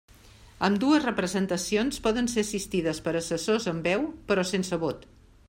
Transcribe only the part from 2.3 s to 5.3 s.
ser assistides per assessors amb veu però sense vot.